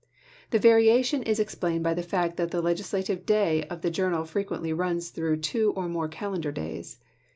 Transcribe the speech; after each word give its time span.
The 0.49 0.57
variation 0.57 1.21
is 1.21 1.39
ex 1.39 1.53
plained 1.53 1.83
by 1.83 1.93
the 1.93 2.01
fact 2.01 2.37
that 2.37 2.49
the 2.49 2.59
legislative 2.63 3.23
day 3.23 3.65
of 3.65 3.81
the 3.83 3.91
journal 3.91 4.25
frequently 4.25 4.73
runs 4.73 5.11
through 5.11 5.41
two 5.41 5.73
or 5.75 5.87
more 5.87 6.07
cal 6.07 6.35
endar 6.35 6.51
days. 6.51 6.97